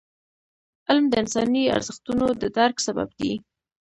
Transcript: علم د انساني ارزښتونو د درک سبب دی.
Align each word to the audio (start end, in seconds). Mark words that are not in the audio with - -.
علم 0.87 1.05
د 1.09 1.13
انساني 1.21 1.63
ارزښتونو 1.77 2.25
د 2.41 2.43
درک 2.57 2.77
سبب 2.87 3.09
دی. 3.19 3.33